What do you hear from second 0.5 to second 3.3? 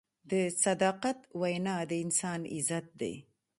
صداقت وینا د انسان عزت دی.